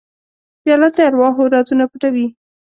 [0.61, 2.27] پیاله د ارواحو رازونه پټوي.